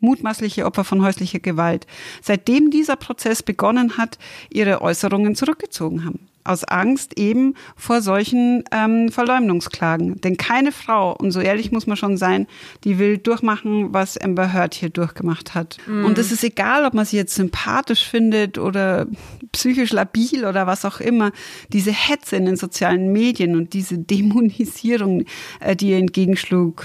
mutmaßliche 0.00 0.66
Opfer 0.66 0.84
von 0.84 1.02
häuslicher 1.02 1.38
Gewalt, 1.38 1.86
seitdem 2.22 2.70
dieser 2.70 2.96
Prozess 2.96 3.42
begonnen 3.42 3.96
hat, 3.96 4.18
ihre 4.50 4.82
Äußerungen 4.82 5.34
zurückgezogen 5.34 6.04
haben. 6.04 6.30
aus 6.44 6.64
Angst 6.64 7.18
eben 7.18 7.54
vor 7.76 8.00
solchen 8.00 8.64
ähm, 8.72 9.10
Verleumdungsklagen. 9.10 10.20
Denn 10.20 10.36
keine 10.36 10.72
Frau, 10.72 11.14
und 11.14 11.32
so 11.32 11.40
ehrlich 11.40 11.70
muss 11.70 11.86
man 11.86 11.96
schon 11.96 12.16
sein, 12.16 12.46
die 12.84 12.98
will 12.98 13.18
durchmachen, 13.18 13.92
was 13.92 14.16
Amber 14.16 14.52
Heard 14.52 14.74
hier 14.74 14.88
durchgemacht 14.88 15.54
hat. 15.54 15.76
Mhm. 15.86 16.04
Und 16.06 16.18
es 16.18 16.32
ist 16.32 16.42
egal, 16.42 16.84
ob 16.84 16.94
man 16.94 17.04
sie 17.04 17.16
jetzt 17.16 17.34
sympathisch 17.34 18.08
findet 18.08 18.58
oder 18.58 19.06
psychisch 19.52 19.92
labil 19.92 20.44
oder 20.44 20.66
was 20.66 20.84
auch 20.84 21.00
immer. 21.00 21.30
Diese 21.72 21.92
Hetze 21.92 22.36
in 22.36 22.46
den 22.46 22.56
sozialen 22.56 23.12
Medien 23.12 23.54
und 23.54 23.74
diese 23.74 23.98
Dämonisierung, 23.98 25.24
äh, 25.60 25.76
die 25.76 25.90
ihr 25.90 25.98
entgegenschlug, 25.98 26.84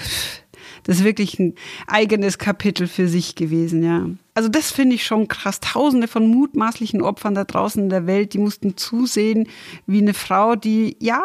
das 0.85 0.97
ist 0.97 1.03
wirklich 1.03 1.39
ein 1.39 1.55
eigenes 1.87 2.37
Kapitel 2.37 2.87
für 2.87 3.07
sich 3.07 3.35
gewesen, 3.35 3.83
ja. 3.83 4.07
Also 4.33 4.49
das 4.49 4.71
finde 4.71 4.95
ich 4.95 5.05
schon 5.05 5.27
krass. 5.27 5.59
Tausende 5.59 6.07
von 6.07 6.27
mutmaßlichen 6.27 7.01
Opfern 7.01 7.35
da 7.35 7.43
draußen 7.43 7.83
in 7.83 7.89
der 7.89 8.07
Welt, 8.07 8.33
die 8.33 8.37
mussten 8.37 8.77
zusehen, 8.77 9.47
wie 9.87 10.01
eine 10.01 10.13
Frau, 10.13 10.55
die 10.55 10.95
ja 10.99 11.21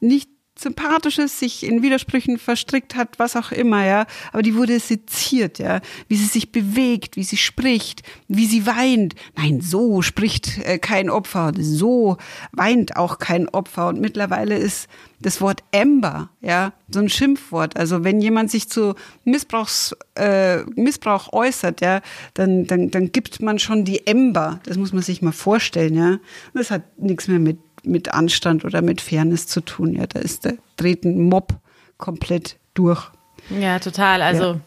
nicht 0.00 0.31
Sympathisches 0.62 1.38
sich 1.38 1.64
in 1.64 1.82
Widersprüchen 1.82 2.38
verstrickt 2.38 2.94
hat, 2.94 3.18
was 3.18 3.36
auch 3.36 3.52
immer, 3.52 3.84
ja. 3.84 4.06
Aber 4.32 4.42
die 4.42 4.54
wurde 4.54 4.78
seziert, 4.80 5.58
ja. 5.58 5.80
Wie 6.08 6.16
sie 6.16 6.26
sich 6.26 6.52
bewegt, 6.52 7.16
wie 7.16 7.24
sie 7.24 7.36
spricht, 7.36 8.02
wie 8.28 8.46
sie 8.46 8.66
weint. 8.66 9.14
Nein, 9.36 9.60
so 9.60 10.02
spricht 10.02 10.58
äh, 10.58 10.78
kein 10.78 11.10
Opfer. 11.10 11.52
So 11.58 12.16
weint 12.52 12.96
auch 12.96 13.18
kein 13.18 13.48
Opfer. 13.48 13.88
Und 13.88 14.00
mittlerweile 14.00 14.56
ist 14.56 14.88
das 15.22 15.40
Wort 15.40 15.62
Ember, 15.70 16.30
ja, 16.40 16.72
so 16.88 17.00
ein 17.00 17.08
Schimpfwort. 17.08 17.76
Also 17.76 18.04
wenn 18.04 18.20
jemand 18.20 18.50
sich 18.50 18.68
zu 18.68 18.94
Missbrauchs, 19.24 19.96
äh, 20.16 20.64
Missbrauch 20.74 21.32
äußert, 21.32 21.80
ja, 21.80 22.00
dann, 22.34 22.66
dann, 22.66 22.90
dann 22.90 23.12
gibt 23.12 23.40
man 23.40 23.58
schon 23.58 23.84
die 23.84 24.06
Ember. 24.06 24.60
Das 24.64 24.76
muss 24.76 24.92
man 24.92 25.02
sich 25.02 25.22
mal 25.22 25.32
vorstellen, 25.32 25.94
ja. 25.94 26.18
Das 26.54 26.70
hat 26.70 26.82
nichts 26.98 27.28
mehr 27.28 27.38
mit 27.38 27.58
mit 27.84 28.12
Anstand 28.12 28.64
oder 28.64 28.82
mit 28.82 29.00
Fairness 29.00 29.46
zu 29.46 29.60
tun. 29.60 29.94
Ja, 29.94 30.06
da 30.06 30.20
ist 30.20 30.44
der 30.44 30.56
dreht 30.76 31.04
ein 31.04 31.28
Mob 31.28 31.54
komplett 31.98 32.58
durch. 32.74 33.10
Ja, 33.50 33.78
total. 33.78 34.22
Also 34.22 34.44
ja. 34.54 34.60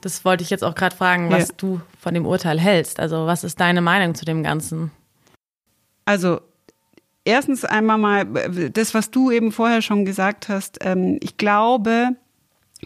das 0.00 0.24
wollte 0.24 0.42
ich 0.42 0.50
jetzt 0.50 0.64
auch 0.64 0.74
gerade 0.74 0.96
fragen, 0.96 1.30
was 1.30 1.48
ja. 1.48 1.54
du 1.56 1.80
von 1.98 2.14
dem 2.14 2.26
Urteil 2.26 2.58
hältst. 2.58 3.00
Also 3.00 3.26
was 3.26 3.44
ist 3.44 3.60
deine 3.60 3.80
Meinung 3.80 4.14
zu 4.14 4.24
dem 4.24 4.42
Ganzen? 4.42 4.90
Also 6.04 6.40
erstens 7.24 7.64
einmal 7.64 7.98
mal 7.98 8.24
das, 8.72 8.94
was 8.94 9.10
du 9.10 9.30
eben 9.30 9.52
vorher 9.52 9.82
schon 9.82 10.04
gesagt 10.04 10.48
hast. 10.48 10.78
Ähm, 10.80 11.18
ich 11.22 11.36
glaube, 11.36 12.16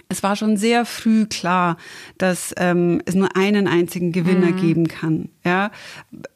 es 0.08 0.22
war 0.22 0.36
schon 0.36 0.56
sehr 0.56 0.84
früh 0.84 1.26
klar, 1.26 1.76
dass 2.18 2.52
ähm, 2.56 3.00
es 3.06 3.14
nur 3.14 3.36
einen 3.36 3.68
einzigen 3.68 4.12
Gewinner 4.12 4.50
mhm. 4.50 4.56
geben 4.56 4.88
kann. 4.88 5.28
Ja, 5.44 5.70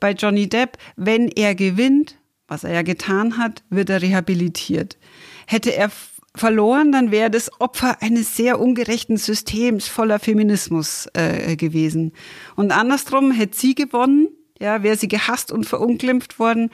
bei 0.00 0.12
Johnny 0.12 0.48
Depp, 0.48 0.78
wenn 0.96 1.28
er 1.28 1.54
gewinnt, 1.54 2.16
was 2.48 2.64
er 2.64 2.72
ja 2.72 2.82
getan 2.82 3.38
hat, 3.38 3.62
wird 3.70 3.90
er 3.90 4.02
rehabilitiert. 4.02 4.96
Hätte 5.46 5.74
er 5.74 5.90
verloren, 6.34 6.92
dann 6.92 7.10
wäre 7.10 7.30
das 7.30 7.50
Opfer 7.60 8.02
eines 8.02 8.36
sehr 8.36 8.60
ungerechten 8.60 9.16
Systems 9.16 9.88
voller 9.88 10.18
Feminismus 10.18 11.08
äh, 11.12 11.56
gewesen. 11.56 12.12
Und 12.56 12.72
andersrum 12.72 13.30
hätte 13.30 13.58
sie 13.58 13.74
gewonnen, 13.74 14.28
ja, 14.60 14.82
wäre 14.82 14.96
sie 14.96 15.08
gehasst 15.08 15.52
und 15.52 15.66
verunglimpft 15.66 16.38
worden 16.38 16.70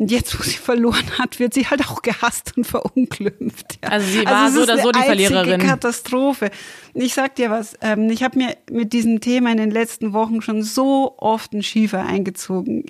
und 0.00 0.10
jetzt, 0.10 0.38
wo 0.38 0.42
sie 0.42 0.56
verloren 0.56 1.18
hat, 1.18 1.38
wird 1.40 1.52
sie 1.52 1.66
halt 1.66 1.86
auch 1.86 2.00
gehasst 2.00 2.54
und 2.56 2.64
verunglimpft. 2.64 3.78
Ja. 3.82 3.90
Also 3.90 4.06
sie 4.06 4.24
war 4.24 4.44
also 4.44 4.56
so 4.56 4.62
oder 4.62 4.78
so 4.78 4.92
die 4.92 4.98
Verliererin. 4.98 5.60
Katastrophe. 5.60 6.50
Ich 6.94 7.12
sag 7.12 7.34
dir 7.34 7.50
was, 7.50 7.76
ähm, 7.82 8.08
ich 8.08 8.22
habe 8.22 8.38
mir 8.38 8.56
mit 8.70 8.94
diesem 8.94 9.20
Thema 9.20 9.52
in 9.52 9.58
den 9.58 9.70
letzten 9.70 10.14
Wochen 10.14 10.40
schon 10.40 10.62
so 10.62 11.16
oft 11.18 11.52
einen 11.52 11.62
Schiefer 11.62 12.06
eingezogen. 12.06 12.86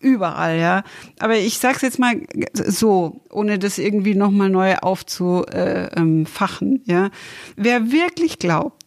Überall, 0.00 0.58
ja. 0.58 0.82
Aber 1.20 1.36
ich 1.36 1.58
sag's 1.58 1.82
jetzt 1.82 2.00
mal 2.00 2.20
so, 2.52 3.20
ohne 3.30 3.60
das 3.60 3.78
irgendwie 3.78 4.16
nochmal 4.16 4.50
neu 4.50 4.74
aufzufachen, 4.74 6.82
ja. 6.84 7.10
Wer 7.54 7.92
wirklich 7.92 8.40
glaubt, 8.40 8.79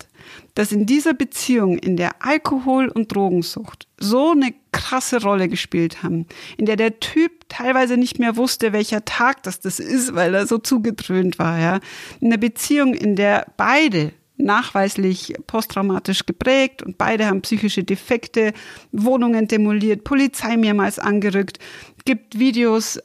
dass 0.55 0.71
in 0.71 0.85
dieser 0.85 1.13
Beziehung, 1.13 1.77
in 1.77 1.97
der 1.97 2.23
Alkohol 2.23 2.87
und 2.87 3.13
Drogensucht 3.13 3.87
so 3.97 4.31
eine 4.31 4.53
krasse 4.71 5.21
Rolle 5.21 5.47
gespielt 5.47 6.03
haben, 6.03 6.27
in 6.57 6.65
der 6.65 6.75
der 6.75 6.99
Typ 6.99 7.31
teilweise 7.49 7.97
nicht 7.97 8.19
mehr 8.19 8.35
wusste, 8.35 8.73
welcher 8.73 9.05
Tag 9.05 9.43
das 9.43 9.59
das 9.59 9.79
ist, 9.79 10.13
weil 10.15 10.33
er 10.33 10.47
so 10.47 10.57
zugedröhnt 10.57 11.39
war, 11.39 11.59
ja. 11.59 11.79
In 12.19 12.27
einer 12.27 12.37
Beziehung, 12.37 12.93
in 12.93 13.15
der 13.15 13.47
beide 13.57 14.13
nachweislich 14.37 15.33
posttraumatisch 15.47 16.25
geprägt 16.25 16.81
und 16.83 16.97
beide 16.97 17.27
haben 17.27 17.41
psychische 17.41 17.83
Defekte, 17.83 18.53
Wohnungen 18.91 19.47
demoliert, 19.47 20.03
Polizei 20.03 20.57
mehrmals 20.57 20.99
angerückt, 20.99 21.59
gibt 22.05 22.37
Videos, 22.37 22.99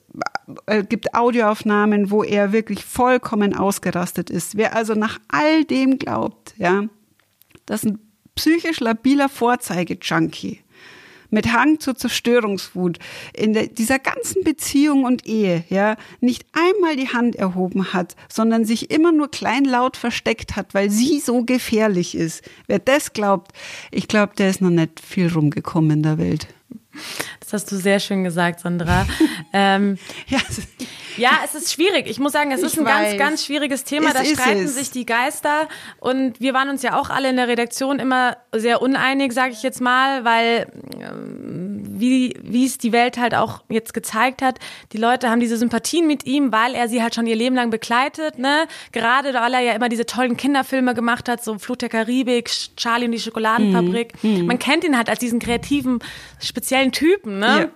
äh, 0.67 0.83
gibt 0.83 1.15
Audioaufnahmen, 1.15 2.11
wo 2.11 2.25
er 2.25 2.53
wirklich 2.53 2.85
vollkommen 2.85 3.55
ausgerastet 3.55 4.31
ist. 4.31 4.57
Wer 4.57 4.75
also 4.75 4.95
nach 4.95 5.19
all 5.29 5.65
dem 5.65 5.99
glaubt, 5.99 6.55
ja, 6.57 6.85
dass 7.69 7.85
ein 7.85 7.99
psychisch 8.35 8.81
labiler 8.81 9.29
Vorzeige-Junkie 9.29 10.61
mit 11.31 11.53
Hang 11.53 11.79
zur 11.81 11.95
Zerstörungswut 11.95 12.99
in 13.35 13.53
der, 13.53 13.67
dieser 13.67 13.99
ganzen 13.99 14.45
Beziehung 14.45 15.05
und 15.05 15.27
Ehe, 15.27 15.65
ja, 15.69 15.97
nicht 16.21 16.47
einmal 16.53 16.97
die 16.97 17.09
Hand 17.09 17.37
erhoben 17.37 17.93
hat, 17.93 18.17
sondern 18.29 18.65
sich 18.65 18.91
immer 18.91 19.13
nur 19.13 19.31
kleinlaut 19.31 19.97
versteckt 19.97 20.57
hat, 20.57 20.75
weil 20.75 20.91
sie 20.91 21.21
so 21.21 21.45
gefährlich 21.45 22.15
ist. 22.15 22.43
Wer 22.67 22.79
das 22.79 23.13
glaubt, 23.13 23.53
ich 23.91 24.09
glaube, 24.09 24.35
der 24.37 24.51
ist 24.51 24.61
noch 24.61 24.71
nicht 24.71 25.01
viel 25.01 25.31
rumgekommen 25.31 25.91
in 25.91 26.03
der 26.03 26.19
Welt. 26.19 26.49
Das 27.41 27.53
hast 27.53 27.73
du 27.73 27.77
sehr 27.77 28.01
schön 28.01 28.25
gesagt, 28.25 28.61
Sandra. 28.61 29.07
ähm, 29.53 29.99
ja. 30.27 30.39
ja, 31.17 31.31
es 31.45 31.55
ist 31.55 31.73
schwierig. 31.73 32.07
Ich 32.07 32.19
muss 32.19 32.33
sagen, 32.33 32.53
es 32.53 32.63
ist 32.63 32.79
ein 32.79 32.85
weiß. 32.85 33.11
ganz, 33.11 33.19
ganz 33.19 33.45
schwieriges 33.45 33.85
Thema. 33.85 34.09
Es 34.09 34.15
da 34.15 34.25
streiten 34.25 34.65
es. 34.65 34.75
sich 34.75 34.91
die 34.91 35.07
Geister. 35.07 35.69
Und 35.99 36.41
wir 36.41 36.55
waren 36.55 36.69
uns 36.69 36.83
ja 36.83 36.99
auch 36.99 37.11
alle 37.11 37.31
in 37.31 37.37
der 37.37 37.49
Redaktion 37.49 37.99
immer 37.99 38.37
sehr 38.55 38.83
uneinig, 38.83 39.33
sage 39.33 39.53
ich 39.53 39.63
jetzt 39.63 39.81
mal, 39.81 40.25
weil 40.25 40.67
wie, 42.01 42.35
wie 42.43 42.65
es 42.67 42.79
die 42.79 42.93
Welt 42.93 43.19
halt 43.19 43.35
auch 43.35 43.63
jetzt 43.69 43.95
gezeigt 43.95 44.43
hat, 44.43 44.59
die 44.93 44.99
Leute 44.99 45.31
haben 45.31 45.41
diese 45.41 45.57
Sympathien 45.57 46.07
mit 46.07 46.27
ihm, 46.27 46.53
weil 46.53 46.75
er 46.75 46.89
sie 46.89 47.03
halt 47.03 47.15
schon 47.15 47.27
ihr 47.27 47.37
Leben 47.37 47.57
lang 47.57 47.71
begleitet. 47.71 48.39
Ne? 48.39 48.67
Gerade 48.93 49.35
weil 49.35 49.55
er 49.55 49.61
ja 49.61 49.73
immer 49.73 49.89
diese 49.89 50.07
tollen 50.07 50.37
Kinderfilme 50.37 50.95
gemacht 50.95 51.29
hat, 51.29 51.43
so 51.43 51.59
Flut 51.59 51.83
der 51.83 51.89
Karibik, 51.89 52.51
Charlie 52.77 53.07
und 53.07 53.13
die 53.13 53.21
Schokoladenfabrik. 53.21 54.13
Mhm. 54.23 54.47
Man 54.47 54.59
kennt 54.59 54.85
ihn 54.85 54.97
halt 54.97 55.09
als 55.09 55.19
diesen 55.19 55.39
kreativen, 55.39 56.01
speziellen 56.41 56.93
Typen, 56.93 57.39
ne? 57.39 57.47
Ja. 57.47 57.69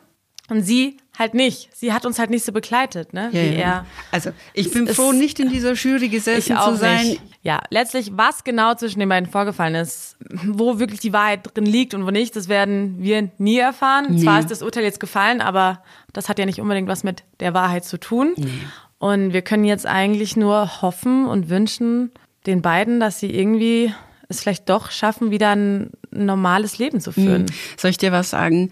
Und 0.49 0.63
sie 0.63 0.99
halt 1.23 1.35
nicht. 1.35 1.71
Sie 1.75 1.93
hat 1.93 2.05
uns 2.05 2.19
halt 2.19 2.31
nicht 2.31 2.45
so 2.45 2.53
begleitet, 2.53 3.13
ne? 3.13 3.31
Ja, 3.33 3.41
Wie 3.41 3.55
ja. 3.55 3.61
er. 3.61 3.87
Also 4.11 4.31
ich 4.53 4.71
bin 4.71 4.87
froh, 4.89 5.13
nicht 5.13 5.41
in 5.41 5.49
dieser 5.49 5.73
Jury 5.73 6.09
gesessen 6.09 6.57
zu 6.59 6.77
sein. 6.77 7.07
Nicht. 7.07 7.23
Ja, 7.43 7.61
letztlich, 7.71 8.13
was 8.15 8.45
genau 8.45 8.75
zwischen 8.75 9.01
den 9.01 9.09
beiden 9.09 9.29
vorgefallen 9.29 9.75
ist, 9.75 10.17
wo 10.45 10.79
wirklich 10.79 11.01
die 11.01 11.13
Wahrheit 11.13 11.41
drin 11.55 11.67
liegt 11.67 11.95
und 11.95 12.05
wo 12.05 12.11
nicht, 12.11 12.37
das 12.37 12.49
werden 12.49 12.97
wir 12.99 13.31
nie 13.39 13.59
erfahren. 13.59 14.07
Nee. 14.11 14.23
Zwar 14.23 14.41
ist 14.41 14.51
das 14.51 14.63
Urteil 14.63 14.85
jetzt 14.85 15.01
gefallen, 15.01 15.41
aber 15.41 15.83
das 16.13 16.29
hat 16.29 16.39
ja 16.39 16.47
nicht 16.47 16.61
unbedingt 16.61 16.89
was 16.89 17.05
mit 17.05 17.25
der 17.41 17.55
Wahrheit 17.55 17.85
zu 17.85 17.99
tun. 17.99 18.35
Nee. 18.37 18.51
Und 18.99 19.33
wir 19.33 19.43
können 19.43 19.65
jetzt 19.65 19.87
eigentlich 19.87 20.37
nur 20.37 20.83
hoffen 20.83 21.27
und 21.27 21.49
wünschen 21.49 22.13
den 22.47 22.63
beiden, 22.63 23.01
dass 23.01 23.21
sie 23.21 23.31
irgendwie 23.31 23.93
es 24.29 24.41
vielleicht 24.41 24.69
doch 24.69 24.91
schaffen, 24.91 25.31
wieder 25.31 25.55
ein 25.55 25.91
normales 26.11 26.79
Leben 26.79 27.01
zu 27.01 27.13
führen. 27.13 27.47
Hm. 27.47 27.55
Soll 27.77 27.91
ich 27.91 27.99
dir 27.99 28.13
was 28.13 28.31
sagen? 28.31 28.71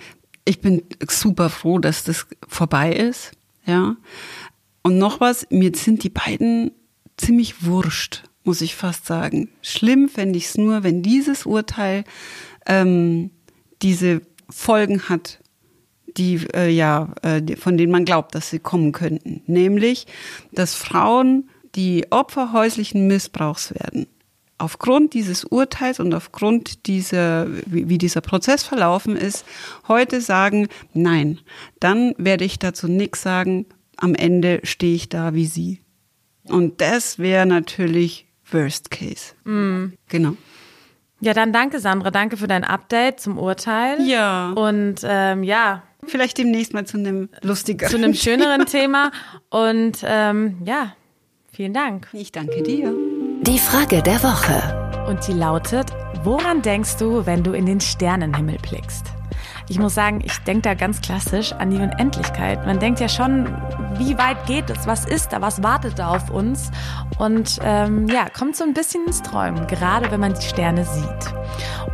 Ich 0.51 0.61
bin 0.61 0.83
super 1.09 1.49
froh, 1.49 1.79
dass 1.79 2.03
das 2.03 2.27
vorbei 2.49 2.93
ist. 2.93 3.31
Ja. 3.67 3.97
Und 4.83 4.99
noch 4.99 5.21
was, 5.21 5.47
mir 5.51 5.71
sind 5.77 6.03
die 6.03 6.11
beiden 6.11 6.73
ziemlich 7.17 7.65
wurscht, 7.65 8.25
muss 8.43 8.61
ich 8.61 8.75
fast 8.75 9.07
sagen. 9.07 9.49
Schlimm 9.63 10.09
fände 10.09 10.37
ich 10.37 10.47
es 10.47 10.59
nur, 10.59 10.83
wenn 10.83 11.03
dieses 11.03 11.47
Urteil 11.47 12.03
ähm, 12.67 13.31
diese 13.81 14.23
Folgen 14.49 15.09
hat, 15.09 15.39
die 16.17 16.45
äh, 16.53 16.69
ja, 16.69 17.15
äh, 17.23 17.55
von 17.55 17.77
denen 17.77 17.93
man 17.93 18.05
glaubt, 18.05 18.35
dass 18.35 18.51
sie 18.51 18.59
kommen 18.59 18.91
könnten. 18.91 19.43
Nämlich, 19.47 20.09
dass 20.51 20.75
Frauen, 20.75 21.49
die 21.77 22.11
Opfer 22.11 22.53
häuslichen 22.53 23.07
Missbrauchs 23.07 23.73
werden, 23.73 24.09
aufgrund 24.61 25.15
dieses 25.15 25.45
Urteils 25.45 26.01
und 26.01 26.15
aufgrund 26.15 26.87
dieser, 26.87 27.47
wie, 27.67 27.99
dieser 27.99 28.21
Prozess 28.21 28.63
verlaufen 28.63 29.17
ist, 29.17 29.45
heute 29.89 30.21
sagen, 30.21 30.69
nein, 30.93 31.39
dann 31.81 32.15
werde 32.19 32.45
ich 32.45 32.59
dazu 32.59 32.89
nichts 32.89 33.23
sagen, 33.23 33.67
am 33.97 34.15
Ende 34.15 34.61
stehe 34.65 34.95
ich 34.95 35.09
da 35.09 35.35
wie 35.35 35.47
Sie. 35.47 35.81
Und 36.49 36.81
das 36.81 37.19
wäre 37.19 37.47
natürlich 37.47 38.27
Worst 38.51 38.91
Case. 38.91 39.35
Mm. 39.45 39.95
Genau. 40.09 40.37
Ja, 41.21 41.35
dann 41.35 41.53
danke, 41.53 41.81
Sandra. 41.81 42.11
Danke 42.11 42.37
für 42.37 42.49
dein 42.49 42.65
Update 42.65 43.21
zum 43.21 43.39
Urteil. 43.39 44.03
Ja. 44.03 44.53
Und 44.53 45.01
ähm, 45.05 45.43
ja. 45.43 45.83
Vielleicht 46.07 46.39
demnächst 46.39 46.73
mal 46.73 46.87
zu 46.87 46.97
einem 46.97 47.29
lustigeren. 47.43 47.91
Zu 47.91 47.99
einem 47.99 48.15
schöneren 48.15 48.65
Thema. 48.67 49.13
Und 49.51 49.99
ähm, 50.03 50.57
ja, 50.65 50.95
vielen 51.53 51.75
Dank. 51.75 52.09
Ich 52.15 52.33
danke 52.33 52.63
dir. 52.63 52.95
Die 53.43 53.59
Frage 53.59 54.03
der 54.03 54.23
Woche. 54.23 55.07
Und 55.09 55.27
die 55.27 55.33
lautet, 55.33 55.87
woran 56.25 56.61
denkst 56.61 56.99
du, 56.99 57.25
wenn 57.25 57.43
du 57.43 57.53
in 57.53 57.65
den 57.65 57.81
Sternenhimmel 57.81 58.59
blickst? 58.59 59.07
Ich 59.71 59.79
muss 59.79 59.95
sagen, 59.95 60.21
ich 60.25 60.37
denke 60.39 60.63
da 60.63 60.75
ganz 60.75 61.01
klassisch 61.01 61.53
an 61.53 61.71
die 61.71 61.77
Unendlichkeit. 61.77 62.67
Man 62.67 62.81
denkt 62.81 62.99
ja 62.99 63.09
schon, 63.09 63.47
wie 63.99 64.19
weit 64.19 64.45
geht 64.47 64.69
es? 64.69 64.89
Was 64.89 65.05
ist 65.05 65.33
da? 65.33 65.41
Was 65.43 65.63
wartet 65.63 65.97
da 65.97 66.09
auf 66.09 66.29
uns? 66.29 66.73
Und 67.19 67.61
ähm, 67.63 68.09
ja, 68.09 68.27
kommt 68.37 68.57
so 68.57 68.65
ein 68.65 68.75
bisschen 68.75 69.07
ins 69.07 69.23
Träumen, 69.23 69.69
gerade 69.69 70.11
wenn 70.11 70.19
man 70.19 70.35
die 70.35 70.43
Sterne 70.43 70.85
sieht. 70.85 71.35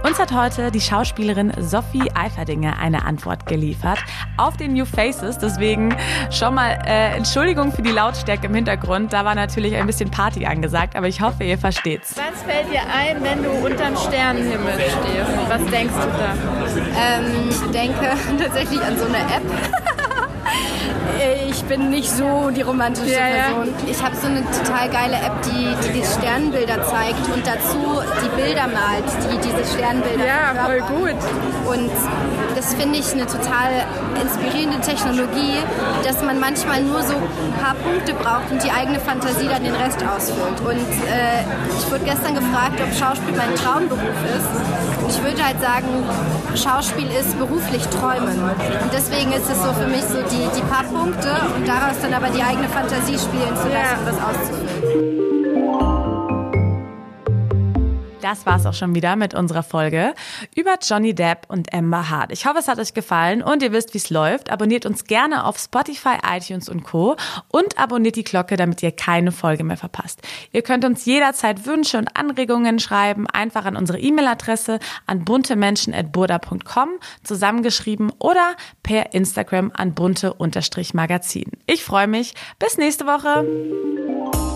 Uns 0.02 0.18
hat 0.18 0.32
heute 0.32 0.70
die 0.70 0.80
Schauspielerin 0.80 1.52
Sophie 1.58 2.10
Eiferdinger 2.14 2.78
eine 2.78 3.04
Antwort 3.04 3.44
geliefert 3.44 3.98
auf 4.36 4.56
den 4.56 4.72
New 4.74 4.84
Faces. 4.84 5.36
Deswegen 5.38 5.96
schon 6.30 6.54
mal 6.54 6.78
äh, 6.86 7.16
Entschuldigung 7.16 7.72
für 7.72 7.82
die 7.82 7.90
Lautstärke 7.90 8.46
im 8.46 8.54
Hintergrund. 8.54 9.12
Da 9.12 9.24
war 9.24 9.34
natürlich 9.34 9.74
ein 9.74 9.86
bisschen 9.86 10.10
Party 10.10 10.46
angesagt, 10.46 10.96
aber 10.96 11.08
ich 11.08 11.20
hoffe, 11.20 11.44
ihr 11.44 11.58
versteht's. 11.58 12.14
Was 12.16 12.42
fällt 12.42 12.72
dir 12.72 12.82
ein, 12.82 13.22
wenn 13.22 13.42
du 13.42 13.50
unterm 13.50 13.96
Sternenhimmel 13.96 14.74
stehst? 14.74 15.48
Was 15.48 15.64
denkst 15.70 15.94
du 15.94 16.08
da? 16.18 16.34
Ähm, 16.98 17.65
denke 17.68 18.08
tatsächlich 18.38 18.80
an 18.80 18.98
so 18.98 19.06
eine 19.06 19.18
App. 19.18 19.42
ich 21.50 21.62
bin 21.64 21.90
nicht 21.90 22.10
so 22.10 22.50
die 22.50 22.62
romantische 22.62 23.12
Ja, 23.12 23.28
ja. 23.28 23.44
Person. 23.54 23.74
Ich 23.86 24.02
habe 24.02 24.16
so 24.16 24.26
eine 24.26 24.42
total 24.44 24.88
geile 24.88 25.16
App, 25.16 25.42
die, 25.42 25.74
die 25.86 26.00
die 26.00 26.04
Sternbilder 26.04 26.82
zeigt 26.84 27.26
und 27.34 27.46
dazu 27.46 28.00
die 28.22 28.40
Bilder 28.40 28.66
malt, 28.68 29.04
die 29.30 29.38
diese 29.38 29.64
Sternbilder 29.76 30.24
Ja, 30.24 30.64
voll 30.64 30.80
gut. 30.80 31.20
Und 31.66 31.90
das 32.54 32.74
finde 32.74 32.98
ich 32.98 33.12
eine 33.12 33.26
total 33.26 33.84
inspirierende 34.22 34.80
Technologie, 34.80 35.58
dass 36.04 36.22
man 36.22 36.40
manchmal 36.40 36.82
nur 36.82 37.02
so 37.02 37.14
ein 37.14 37.54
paar 37.62 37.74
Punkte 37.74 38.14
braucht 38.14 38.50
und 38.50 38.62
die 38.62 38.70
eigene 38.70 39.00
Fantasie 39.00 39.48
dann 39.48 39.62
den 39.64 39.74
Rest 39.74 39.98
ausfüllt. 40.02 40.60
Und 40.60 40.88
äh, 41.10 41.42
ich 41.78 41.90
wurde 41.90 42.04
gestern 42.04 42.34
gefragt, 42.34 42.80
ob 42.80 42.92
Schauspiel 42.94 43.36
mein 43.36 43.54
Traumberuf 43.56 44.18
ist. 44.36 45.02
Und 45.02 45.10
ich 45.10 45.22
würde 45.22 45.44
halt 45.44 45.60
sagen, 45.60 45.86
Schauspiel 46.54 47.08
ist 47.10 47.38
beruflich 47.38 47.86
Träumen. 47.88 48.40
Und 48.42 48.92
deswegen 48.92 49.32
ist 49.32 49.50
es 49.50 49.62
so 49.62 49.72
für 49.72 49.86
mich 49.86 50.02
so 50.02 50.22
die, 50.22 50.48
die 50.56 50.62
paar 50.62 50.84
Punkte 50.84 51.15
und 51.24 51.66
daraus 51.66 52.00
dann 52.02 52.14
aber 52.14 52.28
die 52.28 52.42
eigene 52.42 52.68
Fantasie 52.68 53.18
spielen 53.18 53.56
zu 53.56 53.68
lassen, 53.68 53.98
um 54.00 54.06
das 54.06 54.16
auszufüllen. 54.16 55.25
Das 58.26 58.44
war's 58.44 58.66
auch 58.66 58.74
schon 58.74 58.96
wieder 58.96 59.14
mit 59.14 59.34
unserer 59.34 59.62
Folge 59.62 60.12
über 60.56 60.78
Johnny 60.82 61.14
Depp 61.14 61.46
und 61.46 61.72
Amber 61.72 62.10
Hart. 62.10 62.32
Ich 62.32 62.44
hoffe, 62.44 62.58
es 62.58 62.66
hat 62.66 62.80
euch 62.80 62.92
gefallen 62.92 63.40
und 63.40 63.62
ihr 63.62 63.70
wisst, 63.70 63.94
wie 63.94 63.98
es 63.98 64.10
läuft. 64.10 64.50
Abonniert 64.50 64.84
uns 64.84 65.04
gerne 65.04 65.44
auf 65.44 65.58
Spotify, 65.58 66.16
iTunes 66.28 66.68
und 66.68 66.82
Co. 66.82 67.14
und 67.52 67.78
abonniert 67.78 68.16
die 68.16 68.24
Glocke, 68.24 68.56
damit 68.56 68.82
ihr 68.82 68.90
keine 68.90 69.30
Folge 69.30 69.62
mehr 69.62 69.76
verpasst. 69.76 70.22
Ihr 70.50 70.62
könnt 70.62 70.84
uns 70.84 71.04
jederzeit 71.04 71.66
Wünsche 71.66 71.98
und 71.98 72.16
Anregungen 72.16 72.80
schreiben, 72.80 73.28
einfach 73.28 73.64
an 73.64 73.76
unsere 73.76 74.00
E-Mail-Adresse 74.00 74.80
an 75.06 75.24
buntemenschen@burda.com 75.24 76.88
zusammengeschrieben 77.22 78.10
oder 78.18 78.56
per 78.82 79.14
Instagram 79.14 79.70
an 79.72 79.94
bunte-magazin. 79.94 81.52
Ich 81.68 81.84
freue 81.84 82.08
mich. 82.08 82.34
Bis 82.58 82.76
nächste 82.76 83.06
Woche. 83.06 84.55